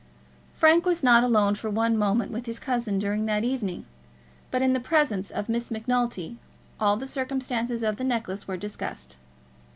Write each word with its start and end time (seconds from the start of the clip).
Frank 0.55 0.83
was 0.87 1.03
not 1.03 1.23
alone 1.23 1.53
for 1.53 1.69
one 1.69 1.95
moment 1.95 2.31
with 2.31 2.47
his 2.47 2.59
cousin 2.59 2.97
during 2.97 3.27
that 3.27 3.43
evening, 3.43 3.85
but 4.49 4.63
in 4.63 4.73
the 4.73 4.79
presence 4.79 5.29
of 5.29 5.47
Miss 5.47 5.69
Macnulty 5.69 6.37
all 6.79 6.97
the 6.97 7.05
circumstances 7.07 7.83
of 7.83 7.97
the 7.97 8.03
necklace 8.03 8.47
were 8.47 8.57
discussed. 8.57 9.17